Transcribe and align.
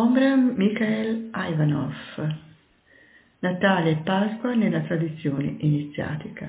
Omram 0.00 0.54
Mikhail 0.56 1.30
Ivanov. 1.34 1.92
Natale 3.40 3.90
e 3.90 3.96
Pasqua 3.96 4.54
nella 4.54 4.80
tradizione 4.80 5.56
iniziatica. 5.58 6.48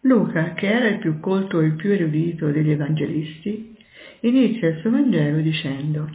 Luca, 0.00 0.54
che 0.54 0.66
era 0.66 0.88
il 0.88 0.98
più 0.98 1.20
colto 1.20 1.60
e 1.60 1.66
il 1.66 1.74
più 1.74 1.92
erudito 1.92 2.50
degli 2.50 2.72
evangelisti, 2.72 3.76
inizia 4.22 4.70
il 4.70 4.80
suo 4.80 4.90
Vangelo 4.90 5.38
dicendo 5.38 6.10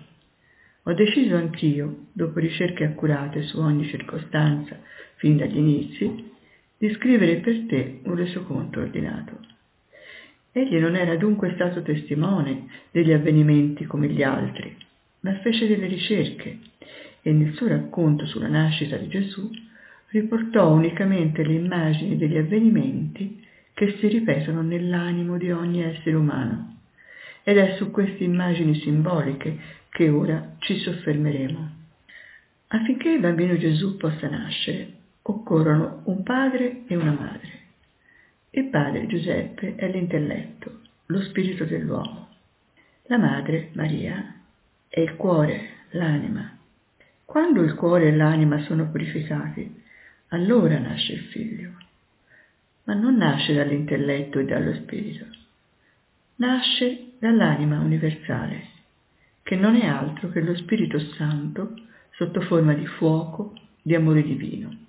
Ho 0.83 0.93
deciso 0.93 1.37
anch'io, 1.37 2.07
dopo 2.11 2.39
ricerche 2.39 2.83
accurate 2.83 3.43
su 3.43 3.57
ogni 3.59 3.85
circostanza 3.85 4.77
fin 5.15 5.37
dagli 5.37 5.57
inizi, 5.57 6.31
di 6.77 6.93
scrivere 6.95 7.37
per 7.37 7.65
te 7.67 8.01
un 8.03 8.15
resoconto 8.15 8.81
ordinato. 8.81 9.39
Egli 10.51 10.79
non 10.79 10.97
era 10.97 11.15
dunque 11.15 11.53
stato 11.53 11.81
testimone 11.81 12.67
degli 12.91 13.13
avvenimenti 13.13 13.85
come 13.85 14.09
gli 14.09 14.21
altri, 14.21 14.75
ma 15.25 15.39
fece 15.39 15.65
delle 15.67 15.87
ricerche 15.87 16.59
e 17.23 17.31
nel 17.31 17.55
suo 17.55 17.67
racconto 17.67 18.27
sulla 18.27 18.47
nascita 18.47 18.95
di 18.95 19.07
Gesù 19.07 19.49
riportò 20.09 20.71
unicamente 20.71 21.43
le 21.43 21.53
immagini 21.53 22.15
degli 22.15 22.37
avvenimenti 22.37 23.43
che 23.73 23.97
si 23.97 24.07
ripetono 24.07 24.61
nell'animo 24.61 25.37
di 25.37 25.49
ogni 25.49 25.81
essere 25.81 26.15
umano. 26.15 26.77
Ed 27.43 27.57
è 27.57 27.75
su 27.77 27.89
queste 27.89 28.23
immagini 28.23 28.75
simboliche 28.75 29.57
che 29.89 30.09
ora 30.09 30.57
ci 30.59 30.77
soffermeremo. 30.77 31.71
Affinché 32.67 33.09
il 33.09 33.19
bambino 33.19 33.57
Gesù 33.57 33.97
possa 33.97 34.29
nascere, 34.29 34.93
occorrono 35.23 36.01
un 36.05 36.21
padre 36.21 36.83
e 36.85 36.95
una 36.95 37.11
madre. 37.11 37.63
Il 38.51 38.65
padre 38.65 39.07
Giuseppe 39.07 39.73
è 39.75 39.89
l'intelletto, 39.89 40.81
lo 41.07 41.21
spirito 41.23 41.65
dell'uomo. 41.65 42.29
La 43.07 43.17
madre, 43.17 43.69
Maria, 43.73 44.34
è 44.95 45.01
il 45.01 45.17
cuore, 45.17 45.69
l'anima. 45.89 46.57
Quando 47.25 47.61
il 47.63 47.75
cuore 47.75 48.07
e 48.07 48.15
l'anima 48.15 48.61
sono 48.61 48.89
purificati, 48.89 49.83
allora 50.29 50.79
nasce 50.79 51.11
il 51.11 51.19
figlio. 51.31 51.71
Ma 52.85 52.93
non 52.93 53.17
nasce 53.17 53.53
dall'intelletto 53.53 54.39
e 54.39 54.45
dallo 54.45 54.73
spirito. 54.75 55.25
Nasce 56.35 57.11
dall'anima 57.19 57.81
universale, 57.81 58.67
che 59.43 59.57
non 59.57 59.75
è 59.75 59.85
altro 59.85 60.29
che 60.29 60.39
lo 60.39 60.55
Spirito 60.55 60.97
Santo 61.17 61.73
sotto 62.11 62.39
forma 62.39 62.73
di 62.73 62.87
fuoco, 62.87 63.53
di 63.81 63.95
amore 63.95 64.23
divino 64.23 64.83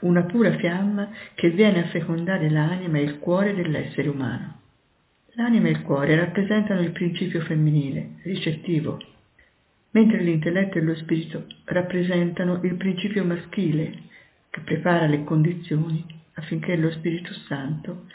una 0.00 0.24
pura 0.24 0.56
fiamma 0.56 1.08
che 1.34 1.50
viene 1.50 1.84
a 1.84 1.88
fecondare 1.88 2.50
l'anima 2.50 2.98
e 2.98 3.02
il 3.02 3.18
cuore 3.20 3.54
dell'essere 3.54 4.08
umano. 4.08 4.56
L'anima 5.34 5.68
e 5.68 5.72
il 5.72 5.82
cuore 5.82 6.16
rappresentano 6.16 6.80
il 6.80 6.90
principio 6.90 7.40
femminile, 7.42 8.14
ricettivo, 8.22 8.98
mentre 9.90 10.22
l'intelletto 10.22 10.78
e 10.78 10.82
lo 10.82 10.94
spirito 10.94 11.46
rappresentano 11.64 12.60
il 12.62 12.76
principio 12.76 13.24
maschile, 13.24 14.06
che 14.50 14.60
prepara 14.60 15.06
le 15.06 15.24
condizioni 15.24 16.04
affinché 16.34 16.76
lo 16.76 16.90
Spirito 16.92 17.32
Santo, 17.46 18.06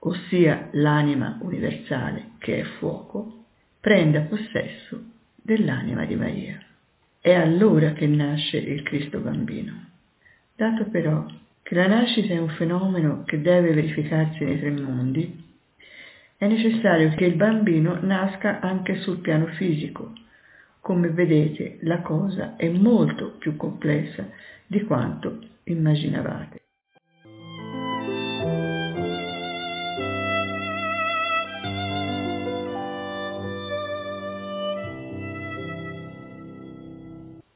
ossia 0.00 0.68
l'anima 0.72 1.38
universale 1.42 2.30
che 2.38 2.60
è 2.60 2.64
fuoco, 2.78 3.44
prenda 3.80 4.22
possesso 4.22 5.02
dell'anima 5.34 6.04
di 6.04 6.16
Maria. 6.16 6.62
È 7.20 7.32
allora 7.32 7.92
che 7.92 8.06
nasce 8.06 8.56
il 8.58 8.82
Cristo 8.82 9.18
bambino. 9.18 9.86
Dato 10.56 10.84
però 10.86 11.26
che 11.62 11.74
la 11.74 11.86
nascita 11.86 12.32
è 12.32 12.38
un 12.38 12.48
fenomeno 12.50 13.24
che 13.24 13.40
deve 13.40 13.74
verificarsi 13.74 14.44
nei 14.44 14.58
tre 14.58 14.70
mondi, 14.70 15.46
è 16.38 16.46
necessario 16.46 17.10
che 17.16 17.24
il 17.24 17.34
bambino 17.34 17.98
nasca 18.00 18.60
anche 18.60 19.00
sul 19.00 19.18
piano 19.18 19.46
fisico. 19.46 20.12
Come 20.88 21.10
vedete, 21.10 21.76
la 21.82 22.00
cosa 22.00 22.56
è 22.56 22.66
molto 22.70 23.34
più 23.38 23.56
complessa 23.56 24.26
di 24.66 24.82
quanto 24.84 25.38
immaginavate. 25.64 26.62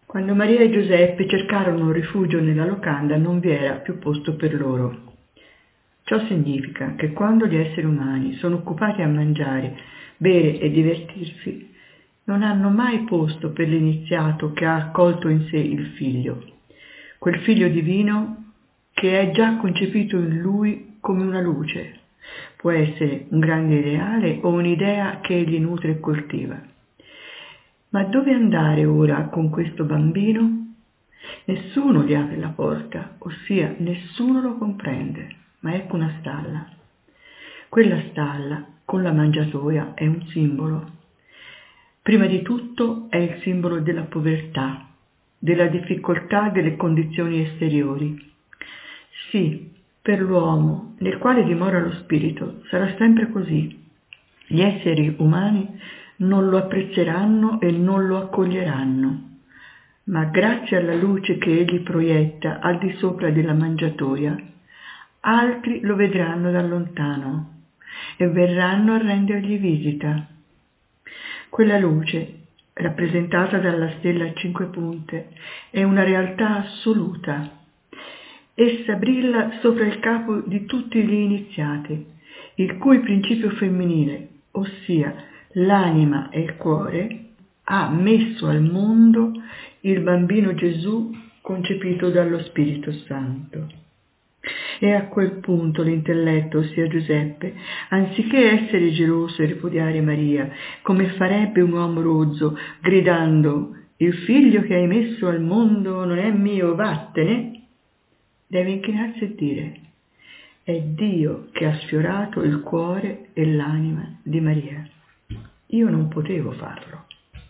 Quando 0.05 0.35
Maria 0.35 0.61
e 0.61 0.71
Giuseppe 0.71 1.27
cercarono 1.27 1.87
un 1.87 1.93
rifugio 1.93 2.39
nella 2.39 2.67
locanda 2.67 3.17
non 3.17 3.41
vi 3.41 3.49
era 3.49 3.77
più 3.77 3.99
posto 3.99 4.37
per 4.37 4.53
loro. 4.61 5.15
Ciò 6.03 6.19
significa 6.27 6.97
che 6.97 7.15
quando 7.15 7.47
gli 7.47 7.57
esseri 7.57 7.87
umani 7.87 8.35
sono 8.35 8.57
occupati 8.57 9.01
a 9.01 9.09
mangiare, 9.09 9.75
bere 10.19 10.59
e 10.59 10.71
divertirsi, 10.71 11.72
non 12.25 12.43
hanno 12.43 12.71
mai 12.71 13.01
posto 13.01 13.51
per 13.51 13.69
l'iniziato 13.69 14.53
che 14.53 14.65
ha 14.65 14.77
accolto 14.77 15.29
in 15.29 15.47
sé 15.49 15.57
il 15.57 15.87
figlio, 15.97 16.45
quel 17.19 17.39
figlio 17.41 17.69
divino 17.69 18.53
che 18.93 19.21
è 19.21 19.31
già 19.33 19.57
concepito 19.57 20.17
in 20.17 20.39
lui 20.39 20.97
come 21.01 21.25
una 21.25 21.41
luce. 21.41 21.99
Può 22.57 22.71
essere 22.71 23.27
un 23.31 23.41
grande 23.41 23.77
ideale 23.77 24.39
o 24.43 24.51
un'idea 24.51 25.19
che 25.21 25.35
egli 25.35 25.59
nutre 25.59 25.93
e 25.93 26.01
coltiva. 26.01 26.61
Ma 27.89 28.05
dove 28.05 28.33
andare 28.33 28.85
ora 28.85 29.25
con 29.25 29.51
questo 29.51 29.85
bambino? 29.85 30.75
Nessuno 31.45 32.05
gli 32.05 32.15
apre 32.15 32.37
la 32.37 32.49
porta, 32.49 33.17
ossia 33.19 33.75
nessuno 33.79 34.41
lo 34.41 34.57
comprende, 34.57 35.29
ma 35.61 35.75
ecco 35.75 35.97
una 35.97 36.17
stalla. 36.21 36.67
Quella 37.69 38.01
stalla 38.11 38.65
con 38.85 39.03
la 39.03 39.13
mangiatoia 39.13 39.95
è 39.95 40.07
un 40.07 40.25
simbolo. 40.29 41.01
Prima 42.03 42.27
di 42.27 42.43
tutto 42.43 43.07
è 43.11 43.17
il 43.17 43.41
simbolo 43.43 43.79
della 43.79 44.03
povertà, 44.03 44.89
della 45.39 45.69
difficoltà 45.69 46.49
delle 46.49 46.75
condizioni 46.75 47.43
esteriori. 47.43 48.33
Sì, 49.31 49.71
per 50.03 50.21
l'uomo, 50.21 50.97
nel 50.99 51.19
quale 51.19 51.45
dimora 51.45 51.79
lo 51.79 51.93
spirito, 51.93 52.63
sarà 52.71 52.93
sempre 52.99 53.31
così. 53.31 53.81
Gli 54.49 54.61
esseri 54.61 55.15
umani 55.19 55.79
non 56.17 56.49
lo 56.49 56.59
apprezzeranno 56.59 57.61
e 57.61 57.71
non 57.71 58.09
lo 58.09 58.17
accoglieranno. 58.19 59.31
Ma 60.05 60.25
grazie 60.25 60.79
alla 60.79 60.97
luce 60.97 61.39
che 61.39 61.57
egli 61.57 61.83
proietta 61.83 62.59
al 62.59 62.79
di 62.79 62.93
sopra 62.99 63.31
della 63.31 63.55
mangiatoia, 63.55 64.37
altri 65.21 65.79
lo 65.83 65.95
vedranno 65.95 66.51
da 66.51 66.63
lontano 66.63 67.61
e 68.17 68.27
verranno 68.27 68.95
a 68.95 68.99
rendergli 68.99 69.57
visita. 69.57 70.27
Quella 71.53 71.77
luce, 71.77 72.45
rappresentata 72.73 73.59
dalla 73.59 73.91
stella 73.99 74.25
a 74.25 74.33
cinque 74.33 74.69
punte, 74.69 75.33
è 75.69 75.83
una 75.83 76.03
realtà 76.03 76.63
assoluta. 76.63 77.59
Essa 78.55 78.95
brilla 78.95 79.59
sopra 79.61 79.85
il 79.85 79.99
capo 79.99 80.39
di 80.47 80.65
tutti 80.65 81.05
gli 81.05 81.13
iniziati, 81.13 82.07
il 82.55 82.79
cui 82.79 83.01
principio 83.01 83.51
femminile, 83.51 84.29
ossia 84.53 85.15
l'anima 85.53 86.31
e 86.31 86.41
il 86.41 86.57
cuore, 86.57 87.25
ha 87.65 87.91
messo 87.91 88.47
al 88.47 88.63
mondo 88.63 89.33
il 89.81 90.01
bambino 90.01 90.55
Gesù 90.55 91.15
concepito 91.43 92.09
dallo 92.09 92.43
Spirito 92.45 92.91
Santo. 93.07 93.82
E 94.81 94.93
a 94.93 95.07
quel 95.07 95.39
punto 95.39 95.83
l'intelletto, 95.83 96.59
ossia 96.59 96.89
Giuseppe, 96.89 97.55
anziché 97.91 98.63
essere 98.63 98.91
geloso 98.91 99.43
e 99.43 99.47
ripudiare 99.47 100.01
Maria, 100.01 100.51
come 100.83 101.11
farebbe 101.11 101.61
un 101.61 101.73
uomo 101.73 102.01
rozzo, 102.01 102.59
gridando 102.81 103.77
il 103.99 104.15
figlio 104.15 104.63
che 104.63 104.75
hai 104.75 104.87
messo 104.87 105.29
al 105.29 105.41
mondo 105.41 106.05
non 106.05 106.19
è 106.19 106.31
mio, 106.33 106.75
vattene, 106.75 107.63
deve 108.49 108.71
inchinarsi 108.71 109.23
e 109.25 109.35
dire 109.35 109.83
è 110.65 110.81
Dio 110.81 111.49
che 111.51 111.67
ha 111.67 111.75
sfiorato 111.79 112.43
il 112.43 112.61
cuore 112.61 113.31
e 113.33 113.45
l'anima 113.53 114.19
di 114.23 114.41
Maria. 114.41 114.87
Io 115.67 115.89
non 115.91 116.07
potevo 116.07 116.53
farlo. 116.53 117.07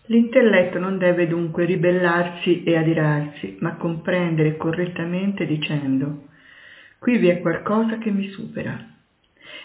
L'intelletto 0.07 0.79
non 0.79 0.97
deve 0.97 1.27
dunque 1.27 1.65
ribellarsi 1.65 2.63
e 2.63 2.75
adirarsi, 2.75 3.57
ma 3.59 3.75
comprendere 3.75 4.57
correttamente 4.57 5.45
dicendo 5.45 6.29
qui 7.03 7.17
vi 7.17 7.27
è 7.27 7.41
qualcosa 7.41 7.97
che 7.97 8.11
mi 8.11 8.29
supera 8.29 8.81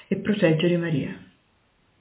e 0.09 0.17
proteggere 0.17 0.77
Maria. 0.77 1.17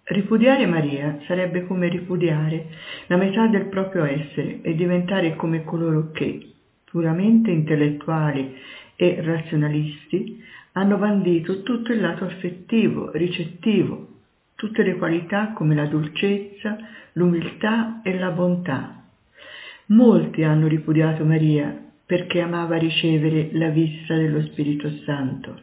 Ripudiare 0.06 0.66
Maria 0.66 1.20
sarebbe 1.28 1.68
come 1.68 1.90
ripudiare 1.90 2.66
la 3.06 3.18
metà 3.18 3.46
del 3.46 3.68
proprio 3.68 4.04
essere 4.06 4.62
e 4.64 4.74
diventare 4.74 5.36
come 5.36 5.64
coloro 5.64 6.10
che, 6.10 6.54
puramente 6.86 7.52
intellettuali 7.52 8.56
e 8.96 9.22
razionalisti, 9.22 10.44
hanno 10.72 10.98
bandito 10.98 11.62
tutto 11.62 11.92
il 11.92 12.02
lato 12.02 12.26
affettivo, 12.26 13.12
ricettivo, 13.12 14.08
tutte 14.56 14.82
le 14.82 14.96
qualità 14.96 15.52
come 15.54 15.76
la 15.76 15.86
dolcezza, 15.86 16.80
l'umiltà 17.14 18.02
e 18.02 18.18
la 18.18 18.32
bontà. 18.32 19.04
Molti 19.90 20.42
hanno 20.42 20.66
ripudiato 20.66 21.24
Maria 21.24 21.87
perché 22.08 22.40
amava 22.40 22.78
ricevere 22.78 23.50
la 23.52 23.68
vista 23.68 24.16
dello 24.16 24.42
Spirito 24.44 24.90
Santo. 25.04 25.60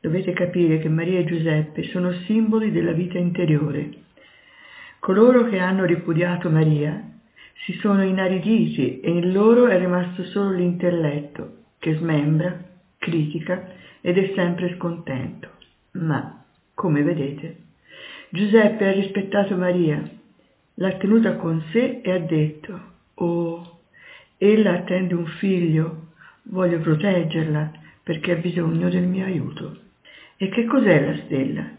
Dovete 0.00 0.32
capire 0.34 0.80
che 0.80 0.88
Maria 0.90 1.20
e 1.20 1.24
Giuseppe 1.24 1.84
sono 1.84 2.12
simboli 2.26 2.72
della 2.72 2.92
vita 2.92 3.16
interiore. 3.16 3.90
Coloro 4.98 5.48
che 5.48 5.58
hanno 5.58 5.86
ripudiato 5.86 6.50
Maria 6.50 7.02
si 7.64 7.72
sono 7.80 8.02
inariditi 8.02 9.00
e 9.00 9.10
in 9.10 9.32
loro 9.32 9.68
è 9.68 9.78
rimasto 9.78 10.24
solo 10.24 10.50
l'intelletto, 10.50 11.59
che 11.80 11.96
smembra, 11.96 12.56
critica 12.98 13.72
ed 14.00 14.16
è 14.18 14.32
sempre 14.36 14.74
scontento. 14.76 15.48
Ma, 15.92 16.44
come 16.74 17.02
vedete, 17.02 17.56
Giuseppe 18.28 18.86
ha 18.86 18.92
rispettato 18.92 19.56
Maria, 19.56 20.08
l'ha 20.74 20.92
tenuta 20.92 21.34
con 21.34 21.60
sé 21.72 22.00
e 22.02 22.12
ha 22.12 22.18
detto, 22.18 22.80
oh, 23.14 23.80
ella 24.38 24.74
attende 24.74 25.14
un 25.14 25.26
figlio, 25.26 26.12
voglio 26.44 26.78
proteggerla 26.78 27.72
perché 28.02 28.32
ha 28.32 28.36
bisogno 28.36 28.88
del 28.88 29.06
mio 29.06 29.24
aiuto. 29.24 29.78
E 30.36 30.48
che 30.48 30.64
cos'è 30.64 31.04
la 31.04 31.16
stella? 31.24 31.78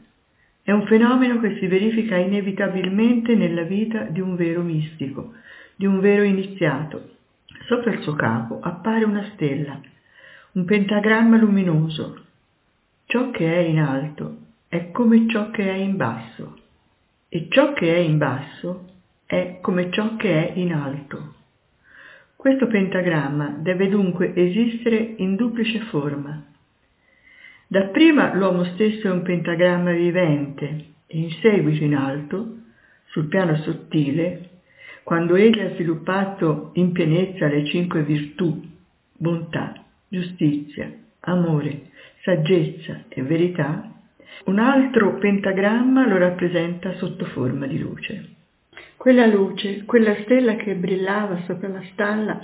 È 0.64 0.72
un 0.72 0.86
fenomeno 0.86 1.40
che 1.40 1.58
si 1.58 1.68
verifica 1.68 2.18
inevitabilmente 2.18 3.34
nella 3.36 3.64
vita 3.64 4.04
di 4.04 4.20
un 4.20 4.36
vero 4.36 4.62
mistico, 4.62 5.34
di 5.76 5.86
un 5.86 6.00
vero 6.00 6.24
iniziato. 6.24 7.10
Sopra 7.68 7.92
il 7.92 8.02
suo 8.02 8.14
capo 8.14 8.60
appare 8.62 9.06
una 9.06 9.28
stella, 9.34 9.80
un 10.54 10.66
pentagramma 10.66 11.38
luminoso. 11.38 12.26
Ciò 13.06 13.32
che 13.32 13.54
è 13.54 13.60
in 13.60 13.80
alto 13.80 14.38
è 14.68 14.92
come 14.92 15.28
ciò 15.30 15.50
che 15.50 15.70
è 15.70 15.76
in 15.76 15.96
basso 15.96 16.60
e 17.30 17.48
ciò 17.50 17.72
che 17.72 17.94
è 17.94 17.98
in 18.00 18.18
basso 18.18 18.90
è 19.26 19.60
come 19.62 19.90
ciò 19.92 20.18
che 20.18 20.50
è 20.50 20.60
in 20.60 20.74
alto. 20.74 21.36
Questo 22.36 22.68
pentagramma 22.68 23.56
deve 23.60 23.88
dunque 23.88 24.34
esistere 24.36 25.14
in 25.18 25.36
duplice 25.36 25.80
forma. 25.82 26.44
Dapprima 27.68 28.34
l'uomo 28.34 28.66
stesso 28.66 29.08
è 29.08 29.12
un 29.12 29.22
pentagramma 29.22 29.92
vivente 29.92 30.86
e 31.08 31.18
in 31.18 31.32
seguito 31.42 31.86
in 31.86 31.96
alto, 31.96 32.58
sul 33.06 33.28
piano 33.28 33.56
sottile, 33.58 34.50
quando 35.04 35.36
egli 35.36 35.60
ha 35.60 35.74
sviluppato 35.76 36.72
in 36.74 36.92
pienezza 36.92 37.48
le 37.48 37.66
cinque 37.66 38.04
virtù, 38.04 38.62
bontà, 39.14 39.82
giustizia, 40.12 40.92
amore, 41.22 41.92
saggezza 42.22 43.06
e 43.08 43.22
verità, 43.22 43.94
un 44.46 44.60
altro 44.60 45.18
pentagramma 45.18 46.06
lo 46.06 46.18
rappresenta 46.18 46.98
sotto 46.98 47.24
forma 47.28 47.66
di 47.66 47.80
luce. 47.80 48.30
Quella 48.98 49.26
luce, 49.26 49.86
quella 49.86 50.14
stella 50.24 50.56
che 50.58 50.76
brillava 50.76 51.44
sopra 51.46 51.70
la 51.70 51.84
stalla, 51.94 52.40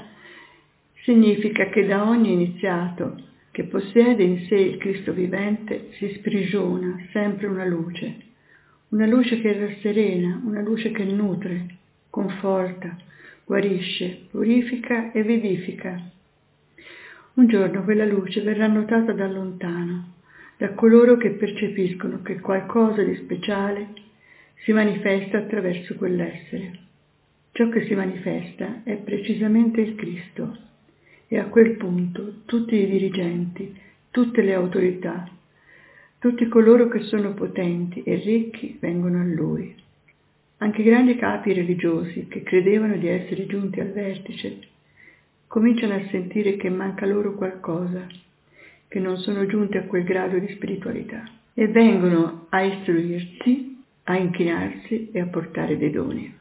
significa 1.04 1.68
che 1.68 1.86
da 1.86 2.08
ogni 2.08 2.32
iniziato 2.32 3.22
che 3.52 3.66
possiede 3.66 4.24
in 4.24 4.46
sé 4.48 4.56
il 4.56 4.78
Cristo 4.78 5.12
vivente 5.12 5.90
si 5.98 6.08
sprigiona 6.20 7.06
sempre 7.12 7.48
una 7.48 7.66
luce, 7.66 8.16
una 8.90 9.06
luce 9.06 9.42
che 9.42 9.60
rasserena, 9.60 10.42
una 10.46 10.62
luce 10.62 10.92
che 10.92 11.04
nutre, 11.04 11.66
conforta, 12.10 12.96
guarisce, 13.44 14.28
purifica 14.32 15.12
e 15.12 15.22
vivifica. 15.24 16.16
Un 17.38 17.46
giorno 17.46 17.84
quella 17.84 18.04
luce 18.04 18.42
verrà 18.42 18.66
notata 18.66 19.14
da 19.14 19.28
lontano, 19.28 20.14
da 20.58 20.72
coloro 20.72 21.18
che 21.18 21.30
percepiscono 21.34 22.24
che 22.24 22.40
qualcosa 22.40 23.04
di 23.04 23.16
speciale 23.18 23.90
si 24.64 24.72
manifesta 24.72 25.38
attraverso 25.38 25.94
quell'essere. 25.94 26.80
Ciò 27.52 27.70
che 27.70 27.86
si 27.86 27.94
manifesta 27.94 28.82
è 28.84 28.96
precisamente 28.96 29.82
il 29.82 29.94
Cristo 29.94 30.58
e 31.28 31.38
a 31.38 31.46
quel 31.46 31.76
punto 31.76 32.42
tutti 32.46 32.74
i 32.74 32.88
dirigenti, 32.88 33.72
tutte 34.10 34.42
le 34.42 34.56
autorità, 34.56 35.30
tutti 36.18 36.48
coloro 36.48 36.88
che 36.88 37.02
sono 37.02 37.36
potenti 37.36 38.02
e 38.02 38.16
ricchi 38.16 38.80
vengono 38.82 39.20
a 39.20 39.26
Lui. 39.26 39.76
Anche 40.58 40.82
i 40.82 40.86
grandi 40.86 41.16
capi 41.16 41.54
religiosi 41.54 42.26
che 42.28 42.42
credevano 42.42 42.98
di 42.98 43.08
essere 43.08 43.46
giunti 43.46 43.80
al 43.80 43.92
vertice 43.92 44.76
cominciano 45.48 45.96
a 45.96 46.08
sentire 46.10 46.58
che 46.58 46.70
manca 46.70 47.06
loro 47.06 47.34
qualcosa 47.36 48.06
che 48.88 49.00
non 49.00 49.18
sono 49.18 49.46
giunti 49.46 49.78
a 49.78 49.84
quel 49.84 50.04
grado 50.04 50.38
di 50.38 50.48
spiritualità 50.54 51.24
e 51.54 51.68
vengono 51.68 52.46
a 52.50 52.62
istruirsi, 52.62 53.84
a 54.04 54.18
inchinarsi 54.18 55.10
e 55.12 55.20
a 55.20 55.26
portare 55.26 55.78
dei 55.78 55.92
doni. 55.92 56.37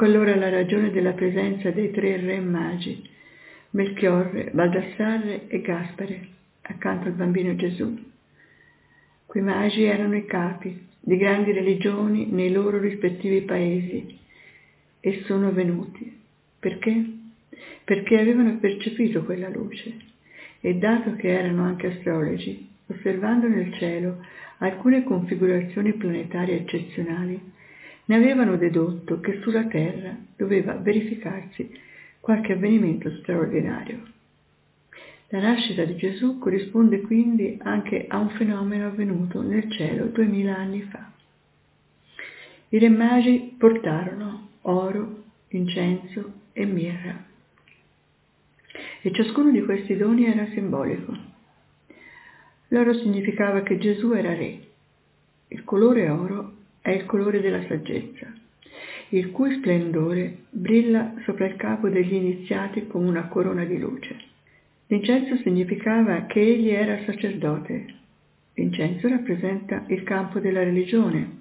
Ecco 0.00 0.08
allora 0.08 0.34
la 0.34 0.48
ragione 0.48 0.90
della 0.90 1.12
presenza 1.12 1.70
dei 1.72 1.90
tre 1.90 2.16
re 2.16 2.40
magi, 2.40 3.06
Melchiorre, 3.72 4.48
Baldassarre 4.50 5.46
e 5.46 5.60
Gaspare, 5.60 6.26
accanto 6.62 7.08
al 7.08 7.12
bambino 7.12 7.54
Gesù. 7.54 7.98
Quei 9.26 9.42
magi 9.42 9.82
erano 9.82 10.16
i 10.16 10.24
capi 10.24 10.86
di 10.98 11.18
grandi 11.18 11.52
religioni 11.52 12.28
nei 12.30 12.50
loro 12.50 12.78
rispettivi 12.78 13.42
paesi 13.42 14.18
e 15.00 15.22
sono 15.26 15.52
venuti. 15.52 16.18
Perché? 16.58 17.04
Perché 17.84 18.18
avevano 18.20 18.56
percepito 18.56 19.22
quella 19.24 19.50
luce 19.50 19.94
e 20.62 20.76
dato 20.76 21.14
che 21.14 21.28
erano 21.28 21.64
anche 21.64 21.88
astrologi, 21.88 22.70
osservando 22.86 23.48
nel 23.48 23.70
cielo 23.74 24.24
alcune 24.60 25.04
configurazioni 25.04 25.92
planetarie 25.92 26.60
eccezionali, 26.60 27.58
ne 28.06 28.16
avevano 28.16 28.56
dedotto 28.56 29.20
che 29.20 29.40
sulla 29.42 29.64
terra 29.64 30.16
doveva 30.36 30.74
verificarsi 30.74 31.70
qualche 32.20 32.52
avvenimento 32.52 33.10
straordinario. 33.18 34.02
La 35.28 35.40
nascita 35.40 35.84
di 35.84 35.96
Gesù 35.96 36.38
corrisponde 36.38 37.02
quindi 37.02 37.58
anche 37.62 38.06
a 38.08 38.18
un 38.18 38.30
fenomeno 38.30 38.88
avvenuto 38.88 39.42
nel 39.42 39.70
cielo 39.70 40.06
duemila 40.06 40.56
anni 40.56 40.82
fa. 40.82 41.10
I 42.70 42.78
re 42.78 42.88
magi 42.88 43.54
portarono 43.56 44.48
oro, 44.62 45.22
incenso 45.48 46.32
e 46.52 46.64
mirra 46.64 47.28
e 49.02 49.12
ciascuno 49.12 49.50
di 49.50 49.62
questi 49.62 49.96
doni 49.96 50.26
era 50.26 50.46
simbolico. 50.52 51.16
L'oro 52.68 52.94
significava 52.94 53.62
che 53.62 53.78
Gesù 53.78 54.12
era 54.12 54.34
re, 54.34 54.60
il 55.48 55.64
colore 55.64 56.08
oro 56.08 56.52
è 56.80 56.90
il 56.90 57.04
colore 57.04 57.40
della 57.40 57.64
saggezza, 57.66 58.32
il 59.10 59.30
cui 59.30 59.54
splendore 59.56 60.44
brilla 60.50 61.14
sopra 61.24 61.46
il 61.46 61.56
capo 61.56 61.88
degli 61.88 62.14
iniziati 62.14 62.86
come 62.86 63.08
una 63.08 63.26
corona 63.28 63.64
di 63.64 63.78
luce. 63.78 64.28
L'incenso 64.86 65.36
significava 65.36 66.26
che 66.26 66.40
egli 66.40 66.70
era 66.70 67.04
sacerdote. 67.04 67.94
L'incenso 68.54 69.08
rappresenta 69.08 69.84
il 69.88 70.02
campo 70.02 70.40
della 70.40 70.64
religione, 70.64 71.38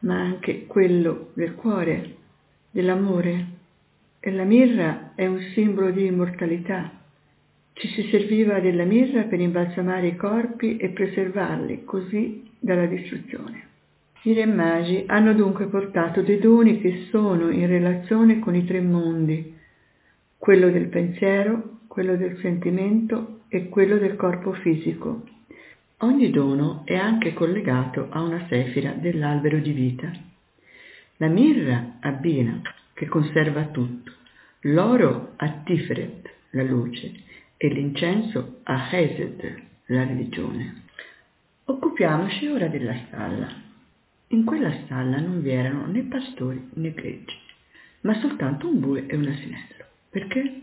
ma 0.00 0.18
anche 0.18 0.66
quello 0.66 1.30
del 1.34 1.54
cuore, 1.54 2.16
dell'amore. 2.70 3.46
E 4.20 4.30
la 4.30 4.44
mirra 4.44 5.12
è 5.14 5.26
un 5.26 5.40
simbolo 5.52 5.90
di 5.90 6.06
immortalità. 6.06 6.90
Ci 7.74 7.88
si 7.88 8.08
serviva 8.08 8.60
della 8.60 8.84
mirra 8.84 9.24
per 9.24 9.40
imbalsamare 9.40 10.06
i 10.06 10.16
corpi 10.16 10.78
e 10.78 10.88
preservarli 10.88 11.84
così 11.84 12.48
dalla 12.58 12.86
distruzione. 12.86 13.65
I 14.26 14.32
re 14.32 14.44
magi 14.44 15.04
hanno 15.06 15.34
dunque 15.34 15.66
portato 15.66 16.20
dei 16.20 16.40
doni 16.40 16.80
che 16.80 17.06
sono 17.10 17.48
in 17.48 17.68
relazione 17.68 18.40
con 18.40 18.56
i 18.56 18.64
tre 18.64 18.80
mondi, 18.80 19.54
quello 20.36 20.68
del 20.68 20.88
pensiero, 20.88 21.78
quello 21.86 22.16
del 22.16 22.36
sentimento 22.38 23.42
e 23.46 23.68
quello 23.68 23.98
del 23.98 24.16
corpo 24.16 24.52
fisico. 24.52 25.22
Ogni 25.98 26.30
dono 26.30 26.82
è 26.84 26.96
anche 26.96 27.34
collegato 27.34 28.08
a 28.10 28.20
una 28.20 28.44
sefira 28.48 28.90
dell'albero 28.94 29.58
di 29.58 29.70
vita. 29.70 30.10
La 31.18 31.28
mirra 31.28 31.98
a 32.00 32.10
Bina, 32.10 32.60
che 32.94 33.06
conserva 33.06 33.66
tutto, 33.66 34.10
l'oro 34.62 35.34
a 35.36 35.60
Tiferet, 35.62 36.28
la 36.50 36.64
luce, 36.64 37.12
e 37.56 37.68
l'incenso 37.68 38.58
a 38.64 38.88
Hesed, 38.90 39.54
la 39.86 40.04
religione. 40.04 40.82
Occupiamoci 41.66 42.48
ora 42.48 42.66
della 42.66 42.96
stalla. 43.06 43.65
In 44.28 44.44
quella 44.44 44.72
stalla 44.84 45.20
non 45.20 45.40
vi 45.40 45.50
erano 45.50 45.86
né 45.86 46.02
pastori 46.02 46.68
né 46.74 46.92
greggi, 46.92 47.36
ma 48.00 48.18
soltanto 48.20 48.68
un 48.68 48.80
bue 48.80 49.06
e 49.06 49.16
un 49.16 49.26
asinello. 49.26 49.84
Perché? 50.10 50.60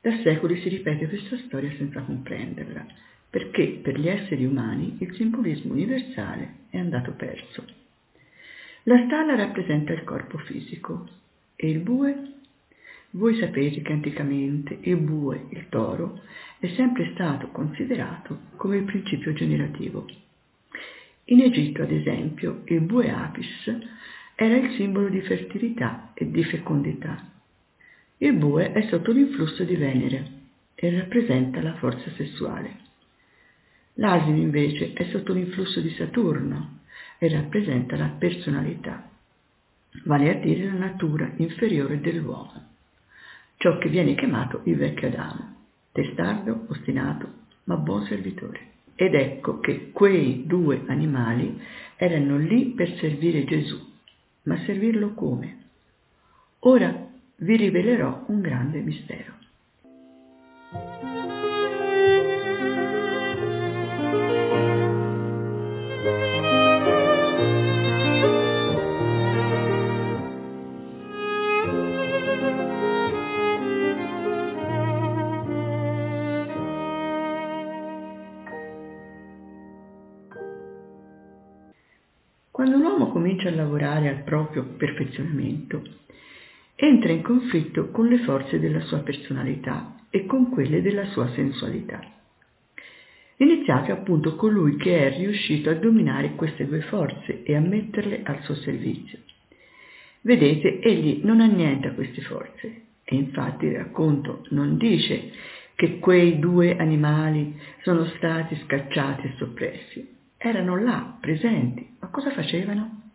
Da 0.00 0.16
secoli 0.22 0.60
si 0.60 0.68
ripete 0.68 1.08
questa 1.08 1.36
storia 1.38 1.70
senza 1.76 2.00
comprenderla, 2.00 2.86
perché 3.28 3.80
per 3.82 3.98
gli 3.98 4.08
esseri 4.08 4.44
umani 4.44 4.96
il 5.00 5.14
simbolismo 5.14 5.72
universale 5.72 6.54
è 6.70 6.78
andato 6.78 7.12
perso. 7.12 7.64
La 8.84 9.04
stalla 9.04 9.34
rappresenta 9.34 9.92
il 9.92 10.04
corpo 10.04 10.38
fisico 10.38 11.06
e 11.54 11.68
il 11.68 11.80
bue 11.80 12.36
Voi 13.10 13.36
sapete 13.36 13.80
che 13.80 13.92
anticamente 13.92 14.78
il 14.82 14.98
bue, 14.98 15.46
il 15.50 15.68
toro, 15.70 16.20
è 16.58 16.68
sempre 16.76 17.10
stato 17.14 17.48
considerato 17.48 18.38
come 18.56 18.76
il 18.76 18.84
principio 18.84 19.32
generativo. 19.32 20.06
In 21.30 21.42
Egitto, 21.42 21.82
ad 21.82 21.90
esempio, 21.90 22.62
il 22.66 22.80
bue 22.80 23.10
apis 23.10 23.46
era 24.34 24.56
il 24.56 24.70
simbolo 24.76 25.08
di 25.08 25.20
fertilità 25.20 26.12
e 26.14 26.30
di 26.30 26.42
fecondità. 26.44 27.22
Il 28.16 28.32
bue 28.32 28.72
è 28.72 28.86
sotto 28.88 29.12
l'influsso 29.12 29.64
di 29.64 29.76
Venere 29.76 30.30
e 30.74 30.90
rappresenta 30.96 31.60
la 31.60 31.74
forza 31.74 32.10
sessuale. 32.12 32.76
L'asino 33.94 34.38
invece 34.38 34.94
è 34.94 35.04
sotto 35.10 35.34
l'influsso 35.34 35.80
di 35.80 35.90
Saturno 35.90 36.78
e 37.18 37.28
rappresenta 37.28 37.96
la 37.96 38.14
personalità, 38.16 39.10
vale 40.04 40.30
a 40.30 40.38
dire 40.38 40.64
la 40.64 40.78
natura 40.78 41.30
inferiore 41.36 42.00
dell'uomo, 42.00 42.68
ciò 43.56 43.76
che 43.76 43.90
viene 43.90 44.14
chiamato 44.14 44.62
il 44.64 44.76
vecchio 44.76 45.08
Adamo, 45.08 45.56
testardo, 45.92 46.66
ostinato, 46.68 47.32
ma 47.64 47.76
buon 47.76 48.04
servitore. 48.06 48.77
Ed 49.00 49.14
ecco 49.14 49.60
che 49.60 49.92
quei 49.92 50.42
due 50.44 50.82
animali 50.88 51.56
erano 51.94 52.36
lì 52.36 52.70
per 52.70 52.96
servire 52.96 53.44
Gesù, 53.44 53.78
ma 54.42 54.58
servirlo 54.64 55.14
come? 55.14 55.58
Ora 56.62 57.06
vi 57.36 57.56
rivelerò 57.56 58.24
un 58.26 58.40
grande 58.40 58.80
mistero. 58.80 59.34
Quando 82.68 82.86
l'uomo 82.86 83.08
comincia 83.08 83.48
a 83.48 83.52
lavorare 83.52 84.10
al 84.10 84.24
proprio 84.24 84.62
perfezionamento, 84.76 85.82
entra 86.74 87.12
in 87.12 87.22
conflitto 87.22 87.88
con 87.90 88.08
le 88.08 88.18
forze 88.18 88.60
della 88.60 88.82
sua 88.82 88.98
personalità 88.98 90.02
e 90.10 90.26
con 90.26 90.50
quelle 90.50 90.82
della 90.82 91.06
sua 91.06 91.30
sensualità. 91.30 91.98
L'iniziato 93.36 93.86
è 93.86 93.92
appunto 93.92 94.36
colui 94.36 94.76
che 94.76 94.98
è 94.98 95.16
riuscito 95.16 95.70
a 95.70 95.76
dominare 95.76 96.34
queste 96.34 96.66
due 96.66 96.82
forze 96.82 97.42
e 97.42 97.56
a 97.56 97.60
metterle 97.60 98.20
al 98.22 98.42
suo 98.42 98.56
servizio. 98.56 99.18
Vedete, 100.20 100.80
egli 100.80 101.22
non 101.24 101.40
ha 101.40 101.46
niente 101.46 101.88
a 101.88 101.94
queste 101.94 102.20
forze 102.20 102.82
e 103.02 103.16
infatti 103.16 103.64
il 103.64 103.76
racconto 103.76 104.44
non 104.50 104.76
dice 104.76 105.30
che 105.74 105.98
quei 105.98 106.38
due 106.38 106.76
animali 106.76 107.58
sono 107.82 108.04
stati 108.16 108.60
scacciati 108.66 109.26
e 109.26 109.34
soppressi, 109.38 110.17
erano 110.38 110.76
là, 110.76 111.16
presenti, 111.20 111.96
ma 111.98 112.08
cosa 112.08 112.30
facevano? 112.30 113.10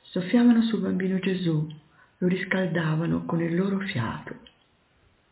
Soffiavano 0.00 0.62
sul 0.62 0.80
bambino 0.80 1.18
Gesù, 1.20 1.66
lo 2.18 2.28
riscaldavano 2.28 3.24
con 3.24 3.40
il 3.40 3.54
loro 3.54 3.78
fiato. 3.78 4.34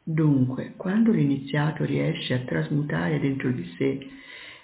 Dunque, 0.03 0.75
quando 0.77 1.11
l'iniziato 1.11 1.85
riesce 1.85 2.35
a 2.35 2.45
trasmutare 2.45 3.19
dentro 3.19 3.51
di 3.51 3.75
sé 3.77 4.09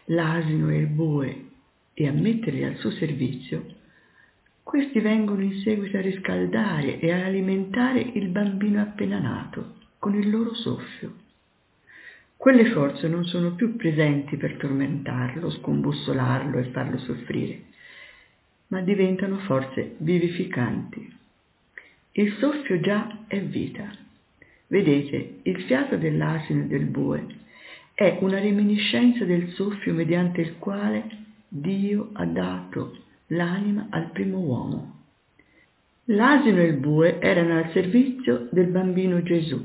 l'asino 0.06 0.70
e 0.70 0.76
il 0.76 0.86
bue 0.86 1.46
e 1.94 2.06
a 2.06 2.12
metterli 2.12 2.62
al 2.62 2.76
suo 2.76 2.92
servizio, 2.92 3.64
questi 4.62 5.00
vengono 5.00 5.42
in 5.42 5.60
seguito 5.62 5.96
a 5.96 6.00
riscaldare 6.00 7.00
e 7.00 7.10
a 7.10 7.24
alimentare 7.24 8.00
il 8.00 8.28
bambino 8.28 8.80
appena 8.80 9.18
nato 9.18 9.74
con 9.98 10.14
il 10.14 10.30
loro 10.30 10.54
soffio. 10.54 11.21
Quelle 12.42 12.72
forze 12.72 13.06
non 13.06 13.22
sono 13.22 13.54
più 13.54 13.76
presenti 13.76 14.36
per 14.36 14.56
tormentarlo, 14.56 15.48
scombussolarlo 15.48 16.58
e 16.58 16.72
farlo 16.72 16.98
soffrire, 16.98 17.60
ma 18.66 18.80
diventano 18.80 19.36
forze 19.46 19.94
vivificanti. 19.98 21.08
Il 22.10 22.32
soffio 22.40 22.80
già 22.80 23.26
è 23.28 23.40
vita. 23.40 23.88
Vedete, 24.66 25.34
il 25.42 25.62
fiato 25.66 25.96
dell'asino 25.96 26.64
e 26.64 26.66
del 26.66 26.86
bue 26.86 27.24
è 27.94 28.18
una 28.22 28.40
reminiscenza 28.40 29.24
del 29.24 29.50
soffio 29.50 29.94
mediante 29.94 30.40
il 30.40 30.58
quale 30.58 31.04
Dio 31.46 32.10
ha 32.14 32.24
dato 32.24 33.04
l'anima 33.28 33.86
al 33.88 34.10
primo 34.10 34.38
uomo. 34.38 35.02
L'asino 36.06 36.58
e 36.58 36.64
il 36.64 36.76
bue 36.78 37.20
erano 37.20 37.58
al 37.58 37.70
servizio 37.70 38.48
del 38.50 38.66
bambino 38.66 39.22
Gesù. 39.22 39.64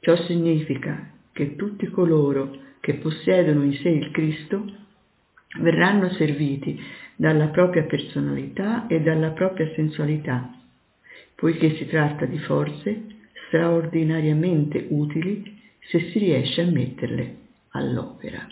Ciò 0.00 0.14
significa 0.26 1.16
che 1.40 1.56
tutti 1.56 1.88
coloro 1.88 2.54
che 2.80 2.96
possiedono 2.96 3.64
in 3.64 3.72
sé 3.72 3.88
il 3.88 4.10
Cristo 4.10 4.62
verranno 5.58 6.10
serviti 6.10 6.78
dalla 7.16 7.46
propria 7.46 7.84
personalità 7.84 8.86
e 8.86 9.00
dalla 9.00 9.30
propria 9.30 9.72
sensualità, 9.74 10.54
poiché 11.34 11.76
si 11.76 11.86
tratta 11.86 12.26
di 12.26 12.36
forze 12.40 13.04
straordinariamente 13.46 14.88
utili 14.90 15.58
se 15.88 16.10
si 16.10 16.18
riesce 16.18 16.60
a 16.60 16.70
metterle 16.70 17.36
all'opera. 17.70 18.46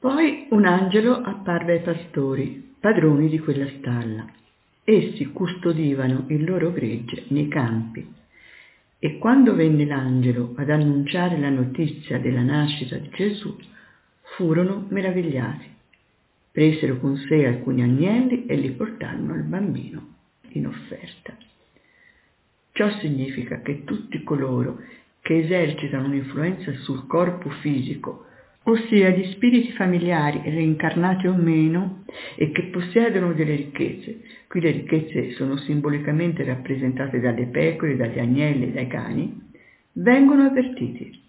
Poi 0.00 0.48
un 0.50 0.66
angelo 0.66 1.12
apparve 1.12 1.74
ai 1.74 1.82
pastori, 1.82 2.74
padroni 2.80 3.28
di 3.28 3.38
quella 3.38 3.68
stalla. 3.78 4.26
Essi 4.82 5.26
custodivano 5.26 6.24
il 6.26 6.44
loro 6.44 6.72
gregge 6.72 7.24
nei 7.28 7.46
campi 7.46 8.14
e 8.98 9.18
quando 9.18 9.54
venne 9.54 9.84
l'angelo 9.84 10.54
ad 10.56 10.70
annunciare 10.70 11.38
la 11.38 11.50
notizia 11.50 12.18
della 12.18 12.42
nascita 12.42 12.96
di 12.96 13.10
Gesù, 13.10 13.56
furono 14.36 14.86
meravigliati. 14.88 15.74
Presero 16.50 16.98
con 16.98 17.16
sé 17.16 17.46
alcuni 17.46 17.82
agnelli 17.82 18.46
e 18.46 18.56
li 18.56 18.70
portarono 18.70 19.34
al 19.34 19.42
bambino 19.42 20.14
in 20.50 20.66
offerta. 20.66 21.36
Ciò 22.72 22.90
significa 22.98 23.60
che 23.60 23.84
tutti 23.84 24.22
coloro 24.22 24.80
che 25.20 25.38
esercitano 25.38 26.06
un'influenza 26.06 26.72
sul 26.78 27.06
corpo 27.06 27.50
fisico 27.50 28.26
ossia 28.68 29.12
di 29.12 29.24
spiriti 29.32 29.72
familiari 29.72 30.40
reincarnati 30.44 31.26
o 31.26 31.34
meno 31.34 32.04
e 32.34 32.50
che 32.50 32.64
possiedono 32.64 33.32
delle 33.32 33.54
ricchezze. 33.54 34.20
Qui 34.48 34.60
le 34.60 34.70
ricchezze 34.70 35.32
sono 35.32 35.56
simbolicamente 35.58 36.44
rappresentate 36.44 37.20
dalle 37.20 37.46
pecore, 37.46 37.96
dagli 37.96 38.18
agnelli, 38.18 38.72
dai 38.72 38.88
cani, 38.88 39.40
vengono 39.92 40.44
avvertiti. 40.44 41.22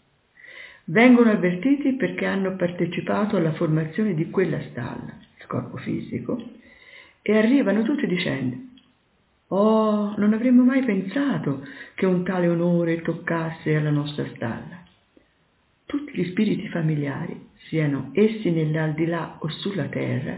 Vengono 0.85 1.31
avvertiti 1.31 1.93
perché 1.93 2.25
hanno 2.25 2.55
partecipato 2.55 3.35
alla 3.35 3.53
formazione 3.53 4.13
di 4.13 4.29
quella 4.29 4.59
stalla, 4.69 5.17
il 5.39 5.45
corpo 5.45 5.77
fisico, 5.77 6.41
e 7.21 7.37
arrivano 7.37 7.83
tutti 7.83 8.07
dicendo 8.07 8.55
Oh, 9.49 10.13
non 10.17 10.33
avremmo 10.33 10.63
mai 10.63 10.83
pensato 10.83 11.65
che 11.95 12.05
un 12.05 12.23
tale 12.23 12.47
onore 12.47 13.01
toccasse 13.01 13.75
alla 13.75 13.91
nostra 13.91 14.25
stalla. 14.33 14.86
Tutti 15.87 16.11
gli 16.13 16.25
spiriti 16.31 16.67
familiari, 16.67 17.47
siano 17.69 18.09
essi 18.11 18.51
nell'aldilà 18.51 19.37
o 19.39 19.47
sulla 19.47 19.85
terra, 19.85 20.37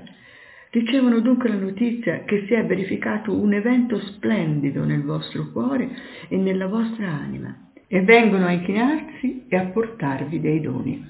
ricevono 0.69 1.21
dunque 1.21 1.49
la 1.49 1.55
notizia 1.55 2.23
che 2.23 2.45
si 2.45 2.53
è 2.53 2.63
verificato 2.63 3.35
un 3.35 3.53
evento 3.53 3.99
splendido 3.99 4.85
nel 4.85 5.01
vostro 5.01 5.49
cuore 5.49 5.89
e 6.27 6.37
nella 6.37 6.67
vostra 6.67 7.09
anima 7.09 7.71
e 7.87 8.01
vengono 8.03 8.45
a 8.45 8.51
inchinarsi 8.51 9.45
e 9.47 9.55
a 9.55 9.65
portarvi 9.65 10.39
dei 10.39 10.61
doni. 10.61 11.03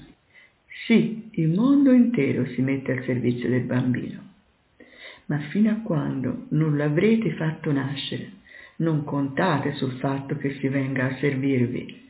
Sì, 0.86 1.28
il 1.32 1.50
mondo 1.50 1.92
intero 1.92 2.46
si 2.46 2.62
mette 2.62 2.92
al 2.92 3.04
servizio 3.04 3.50
del 3.50 3.64
bambino, 3.64 4.22
ma 5.26 5.38
fino 5.50 5.70
a 5.70 5.80
quando 5.82 6.46
non 6.52 6.78
l'avrete 6.78 7.32
fatto 7.32 7.70
nascere, 7.72 8.38
non 8.76 9.04
contate 9.04 9.74
sul 9.74 9.98
fatto 9.98 10.34
che 10.36 10.54
si 10.54 10.68
venga 10.68 11.04
a 11.04 11.16
servirvi. 11.16 12.08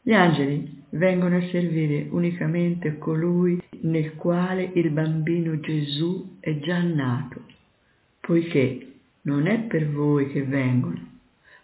Gli 0.00 0.12
angeli 0.14 0.79
vengono 0.90 1.36
a 1.36 1.48
servire 1.48 2.06
unicamente 2.10 2.98
colui 2.98 3.60
nel 3.82 4.14
quale 4.14 4.70
il 4.74 4.90
bambino 4.90 5.58
Gesù 5.60 6.36
è 6.40 6.58
già 6.58 6.82
nato, 6.82 7.42
poiché 8.20 8.86
non 9.22 9.46
è 9.46 9.60
per 9.60 9.88
voi 9.90 10.30
che 10.30 10.42
vengono, 10.42 11.08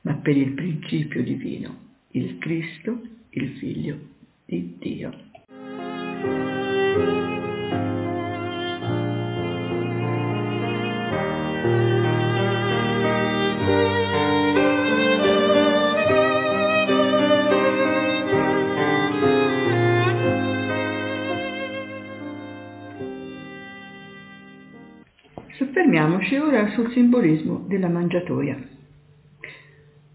ma 0.03 0.15
per 0.15 0.37
il 0.37 0.53
principio 0.53 1.23
divino, 1.23 1.77
il 2.13 2.39
Cristo, 2.39 3.01
il 3.31 3.49
Figlio 3.59 3.99
di 4.45 4.77
Dio. 4.79 5.25
Soffermiamoci 26.07 26.37
ora 26.37 26.69
sul 26.71 26.93
simbolismo 26.93 27.65
della 27.67 27.89
mangiatoia. 27.89 28.57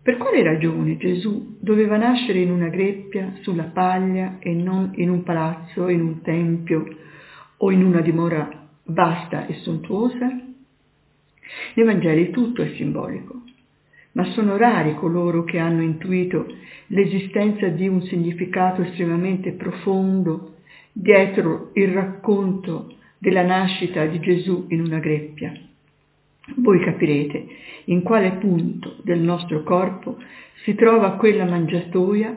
Per 0.02 0.18
quale 0.18 0.42
ragione 0.42 0.96
Gesù 0.96 1.58
doveva 1.60 1.98
nascere 1.98 2.40
in 2.40 2.50
una 2.50 2.70
greppia 2.70 3.34
sulla 3.42 3.66
paglia 3.66 4.38
e 4.40 4.54
non 4.54 4.92
in 4.96 5.10
un 5.10 5.24
palazzo, 5.24 5.90
in 5.90 6.02
un 6.02 6.22
tempio 6.22 6.86
o 7.58 7.72
in 7.72 7.84
una 7.84 8.00
dimora 8.00 8.70
vasta 8.86 9.46
e 9.48 9.56
sontuosa? 9.56 10.28
Nei 11.76 11.86
Vangeli 11.86 12.30
tutto 12.30 12.62
è 12.62 12.70
simbolico, 12.76 13.42
ma 14.14 14.24
sono 14.32 14.56
rari 14.56 14.96
coloro 14.96 15.44
che 15.44 15.60
hanno 15.60 15.82
intuito 15.82 16.48
l'esistenza 16.88 17.68
di 17.68 17.90
un 17.90 18.02
significato 18.04 18.82
estremamente 18.82 19.52
profondo 19.52 20.56
dietro 20.94 21.72
il 21.74 21.90
racconto 21.90 22.96
della 23.18 23.44
nascita 23.44 24.06
di 24.06 24.22
Gesù 24.22 24.68
in 24.70 24.80
una 24.80 25.00
greppia. 25.00 25.52
Voi 26.56 26.80
capirete 26.80 27.46
in 27.86 28.02
quale 28.02 28.34
punto 28.34 28.98
del 29.04 29.20
nostro 29.20 29.64
corpo 29.64 30.18
si 30.64 30.74
trova 30.76 31.12
quella 31.12 31.46
mangiatoia 31.46 32.36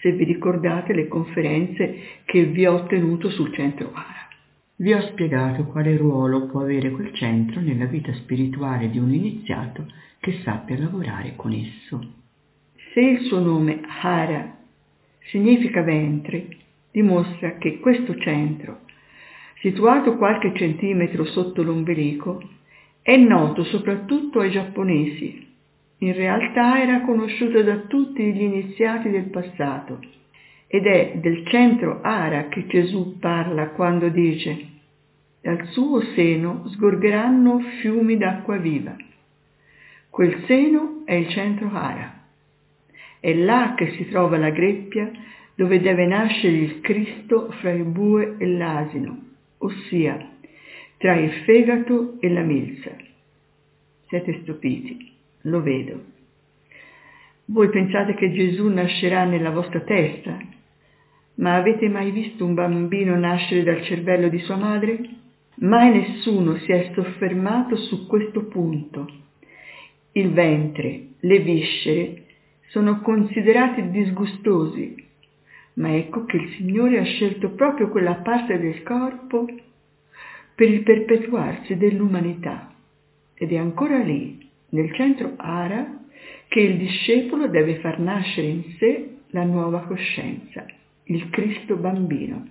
se 0.00 0.12
vi 0.12 0.24
ricordate 0.24 0.92
le 0.92 1.08
conferenze 1.08 1.98
che 2.24 2.44
vi 2.44 2.66
ho 2.66 2.84
tenuto 2.84 3.30
sul 3.30 3.52
centro 3.52 3.90
Ara. 3.92 4.28
Vi 4.76 4.92
ho 4.92 5.00
spiegato 5.02 5.64
quale 5.64 5.96
ruolo 5.96 6.46
può 6.46 6.60
avere 6.60 6.90
quel 6.90 7.14
centro 7.14 7.60
nella 7.60 7.86
vita 7.86 8.12
spirituale 8.14 8.90
di 8.90 8.98
un 8.98 9.12
iniziato 9.12 9.86
che 10.18 10.40
sappia 10.42 10.78
lavorare 10.78 11.34
con 11.36 11.52
esso. 11.52 12.12
Se 12.92 13.00
il 13.00 13.20
suo 13.20 13.40
nome 13.40 13.80
Hara 14.02 14.56
significa 15.26 15.82
ventre, 15.82 16.48
dimostra 16.90 17.56
che 17.56 17.78
questo 17.78 18.16
centro, 18.16 18.80
situato 19.60 20.16
qualche 20.16 20.52
centimetro 20.54 21.24
sotto 21.24 21.62
l'ombelico, 21.62 22.42
è 23.04 23.18
noto 23.18 23.64
soprattutto 23.64 24.40
ai 24.40 24.50
giapponesi. 24.50 25.46
In 25.98 26.14
realtà 26.14 26.80
era 26.80 27.02
conosciuto 27.02 27.62
da 27.62 27.80
tutti 27.80 28.32
gli 28.32 28.40
iniziati 28.40 29.10
del 29.10 29.24
passato 29.24 30.00
ed 30.66 30.86
è 30.86 31.18
del 31.20 31.46
centro 31.48 32.00
Ara 32.00 32.48
che 32.48 32.66
Gesù 32.66 33.18
parla 33.18 33.68
quando 33.68 34.08
dice 34.08 34.68
dal 35.42 35.66
suo 35.66 36.00
seno 36.14 36.66
sgorgeranno 36.68 37.58
fiumi 37.82 38.16
d'acqua 38.16 38.56
viva. 38.56 38.96
Quel 40.08 40.42
seno 40.46 41.02
è 41.04 41.12
il 41.12 41.28
centro 41.28 41.70
Ara. 41.74 42.22
È 43.20 43.34
là 43.34 43.74
che 43.76 43.90
si 43.98 44.08
trova 44.08 44.38
la 44.38 44.48
greppia 44.48 45.10
dove 45.54 45.78
deve 45.78 46.06
nascere 46.06 46.56
il 46.56 46.80
Cristo 46.80 47.50
fra 47.60 47.70
il 47.70 47.84
bue 47.84 48.36
e 48.38 48.46
l'asino, 48.46 49.18
ossia 49.58 50.32
tra 50.98 51.16
il 51.16 51.30
fegato 51.44 52.16
e 52.20 52.30
la 52.30 52.42
milza. 52.42 52.90
Siete 54.08 54.40
stupiti, 54.42 55.12
lo 55.42 55.62
vedo. 55.62 56.12
Voi 57.46 57.68
pensate 57.68 58.14
che 58.14 58.32
Gesù 58.32 58.68
nascerà 58.68 59.24
nella 59.24 59.50
vostra 59.50 59.80
testa, 59.80 60.38
ma 61.36 61.56
avete 61.56 61.88
mai 61.88 62.10
visto 62.10 62.44
un 62.44 62.54
bambino 62.54 63.16
nascere 63.16 63.62
dal 63.62 63.82
cervello 63.82 64.28
di 64.28 64.38
sua 64.38 64.56
madre? 64.56 64.98
Mai 65.56 65.90
nessuno 65.90 66.56
si 66.58 66.72
è 66.72 66.90
soffermato 66.94 67.76
su 67.76 68.06
questo 68.06 68.46
punto. 68.46 69.08
Il 70.12 70.30
ventre, 70.30 71.08
le 71.20 71.38
viscere 71.40 72.22
sono 72.68 73.00
considerati 73.00 73.90
disgustosi, 73.90 74.94
ma 75.74 75.94
ecco 75.94 76.24
che 76.24 76.36
il 76.36 76.54
Signore 76.56 76.98
ha 76.98 77.04
scelto 77.04 77.50
proprio 77.50 77.88
quella 77.88 78.14
parte 78.16 78.58
del 78.58 78.82
corpo 78.82 79.46
per 80.54 80.68
il 80.68 80.82
perpetuarsi 80.82 81.76
dell'umanità. 81.76 82.72
Ed 83.34 83.52
è 83.52 83.56
ancora 83.56 83.98
lì, 83.98 84.48
nel 84.70 84.92
centro 84.94 85.34
Ara, 85.36 86.00
che 86.48 86.60
il 86.60 86.78
discepolo 86.78 87.48
deve 87.48 87.76
far 87.76 87.98
nascere 87.98 88.46
in 88.46 88.62
sé 88.78 89.16
la 89.30 89.44
nuova 89.44 89.80
coscienza 89.80 90.64
il 91.04 91.28
Cristo 91.30 91.76
bambino. 91.76 92.46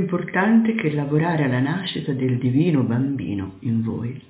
Importante 0.00 0.74
che 0.74 0.92
lavorare 0.92 1.44
alla 1.44 1.60
nascita 1.60 2.12
del 2.12 2.38
divino 2.38 2.82
bambino 2.82 3.56
in 3.60 3.82
voi. 3.82 4.20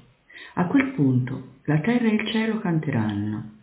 A 0.55 0.67
quel 0.67 0.93
punto 0.93 1.59
la 1.65 1.79
terra 1.81 2.09
e 2.09 2.15
il 2.15 2.27
cielo 2.27 2.59
canteranno 2.59 3.59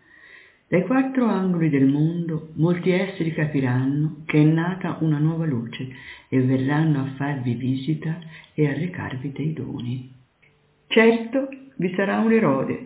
dai 0.70 0.84
quattro 0.84 1.26
angoli 1.28 1.70
del 1.70 1.86
mondo 1.86 2.50
molti 2.56 2.89
esseri 2.89 3.34
capiranno 3.34 4.24
che 4.26 4.41
è 4.41 4.43
nata 4.43 4.98
una 5.00 5.17
nuova 5.17 5.46
luce 5.46 5.88
e 6.28 6.41
verranno 6.41 7.00
a 7.00 7.12
farvi 7.15 7.54
visita 7.54 8.20
e 8.54 8.67
a 8.67 8.74
recarvi 8.74 9.32
dei 9.32 9.54
doni. 9.54 10.12
Certo 10.88 11.48
vi 11.78 11.93
sarà 11.96 12.20
un 12.20 12.34
Erode, 12.34 12.86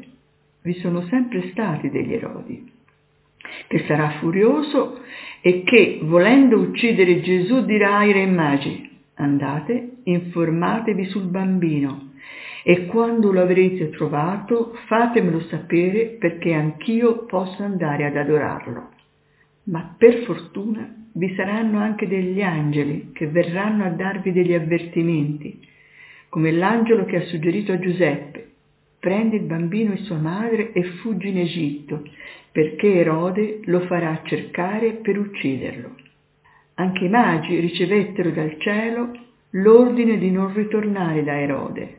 vi 0.62 0.74
sono 0.74 1.02
sempre 1.08 1.50
stati 1.50 1.90
degli 1.90 2.14
Erodi, 2.14 2.72
che 3.68 3.84
sarà 3.88 4.12
furioso 4.20 5.02
e 5.42 5.64
che, 5.64 6.02
volendo 6.04 6.60
uccidere 6.60 7.22
Gesù, 7.22 7.66
dirà 7.66 7.98
ai 7.98 8.12
re 8.12 8.28
magi, 8.28 8.91
andate, 9.24 9.98
informatevi 10.04 11.06
sul 11.06 11.28
bambino 11.28 12.10
e 12.64 12.86
quando 12.86 13.32
lo 13.32 13.42
avrete 13.42 13.90
trovato 13.90 14.74
fatemelo 14.88 15.40
sapere 15.42 16.18
perché 16.20 16.54
anch'io 16.54 17.26
possa 17.26 17.64
andare 17.64 18.06
ad 18.06 18.16
adorarlo. 18.16 18.90
Ma 19.64 19.96
per 19.98 20.24
fortuna 20.24 21.02
vi 21.14 21.34
saranno 21.36 21.80
anche 21.80 22.08
degli 22.08 22.42
angeli 22.42 23.12
che 23.14 23.28
verranno 23.28 23.86
a 23.86 23.90
darvi 23.90 24.32
degli 24.32 24.54
avvertimenti, 24.54 25.68
come 26.30 26.52
l'angelo 26.52 27.06
che 27.06 27.18
ha 27.18 27.26
suggerito 27.26 27.74
a 27.74 27.80
Giuseppe, 27.80 28.50
prendi 29.00 29.36
il 29.36 29.44
bambino 29.44 29.94
e 29.94 29.98
sua 29.98 30.18
madre 30.18 30.72
e 30.72 30.84
fuggi 31.02 31.30
in 31.30 31.40
Egitto, 31.40 32.04
perché 32.52 32.94
Erode 32.94 33.60
lo 33.64 33.82
farà 33.82 34.22
cercare 34.24 34.94
per 34.94 35.18
ucciderlo. 35.18 35.96
Anche 36.76 37.06
i 37.06 37.10
magi 37.10 37.60
ricevettero 37.60 38.32
dal 38.32 38.58
cielo 38.60 39.12
l'ordine 39.52 40.18
di 40.18 40.32
non 40.32 40.54
ritornare 40.54 41.24
da 41.24 41.40
Erode, 41.40 41.98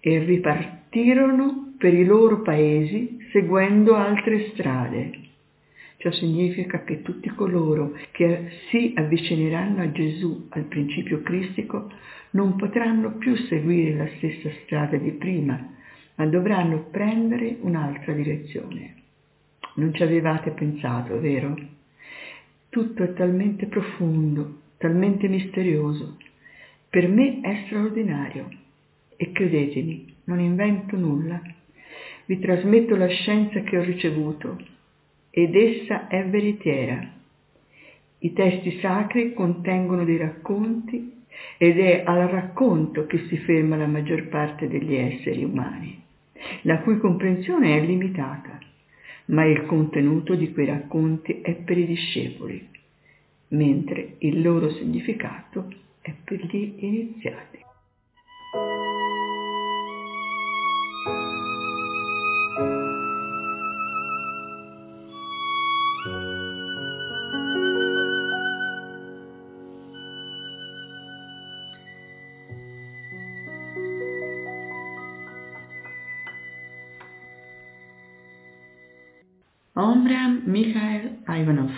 e 0.00 0.18
ripartirono 0.18 1.74
per 1.78 1.94
i 1.94 2.04
loro 2.04 2.42
paesi 2.42 3.18
seguendo 3.30 3.94
altre 3.94 4.50
strade. 4.50 5.10
Ciò 5.98 6.10
significa 6.12 6.82
che 6.82 7.02
tutti 7.02 7.28
coloro 7.28 7.92
che 8.12 8.48
si 8.70 8.92
avvicineranno 8.96 9.82
a 9.82 9.92
Gesù, 9.92 10.46
al 10.50 10.64
principio 10.64 11.20
cristico, 11.22 11.90
non 12.30 12.56
potranno 12.56 13.12
più 13.12 13.36
seguire 13.36 13.96
la 13.96 14.08
stessa 14.16 14.50
strada 14.64 14.96
di 14.96 15.10
prima, 15.12 15.62
ma 16.14 16.26
dovranno 16.26 16.86
prendere 16.90 17.56
un'altra 17.60 18.12
direzione. 18.12 18.94
Non 19.74 19.92
ci 19.92 20.02
avevate 20.02 20.50
pensato, 20.52 21.20
vero? 21.20 21.54
Tutto 22.70 23.02
è 23.02 23.12
talmente 23.14 23.66
profondo, 23.66 24.60
talmente 24.76 25.26
misterioso. 25.26 26.18
Per 26.88 27.08
me 27.08 27.40
è 27.40 27.64
straordinario. 27.66 28.48
E 29.16 29.32
credetemi, 29.32 30.14
non 30.24 30.38
invento 30.38 30.96
nulla. 30.96 31.42
Vi 32.26 32.38
trasmetto 32.38 32.94
la 32.94 33.08
scienza 33.08 33.60
che 33.62 33.76
ho 33.76 33.82
ricevuto 33.82 34.56
ed 35.30 35.56
essa 35.56 36.06
è 36.06 36.24
veritiera. 36.26 37.10
I 38.18 38.32
testi 38.32 38.78
sacri 38.78 39.34
contengono 39.34 40.04
dei 40.04 40.16
racconti 40.16 41.22
ed 41.58 41.76
è 41.76 42.04
al 42.06 42.28
racconto 42.28 43.06
che 43.06 43.26
si 43.26 43.36
ferma 43.38 43.76
la 43.76 43.88
maggior 43.88 44.28
parte 44.28 44.68
degli 44.68 44.94
esseri 44.94 45.42
umani, 45.42 46.00
la 46.62 46.78
cui 46.78 46.98
comprensione 46.98 47.76
è 47.76 47.84
limitata, 47.84 48.60
ma 49.30 49.44
il 49.44 49.66
contenuto 49.66 50.34
di 50.34 50.52
quei 50.52 50.66
racconti 50.66 51.40
è 51.40 51.54
per 51.54 51.78
i 51.78 51.86
discepoli, 51.86 52.68
mentre 53.48 54.16
il 54.18 54.42
loro 54.42 54.70
significato 54.70 55.68
è 56.00 56.12
per 56.24 56.44
gli 56.44 56.74
iniziati. 56.78 57.69
Mikhail 80.50 81.18
Ivanov, 81.28 81.70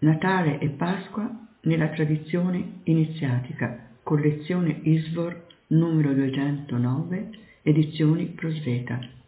Natale 0.00 0.58
e 0.58 0.68
Pasqua 0.68 1.26
nella 1.62 1.88
tradizione 1.88 2.80
iniziatica, 2.82 3.96
collezione 4.02 4.78
Isvor 4.82 5.46
numero 5.68 6.12
209, 6.12 7.30
edizioni 7.62 8.26
Prosveta. 8.26 9.19